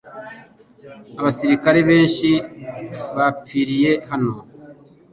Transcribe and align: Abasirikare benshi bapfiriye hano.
Abasirikare 1.19 1.79
benshi 1.89 2.29
bapfiriye 3.17 3.91
hano. 4.09 4.33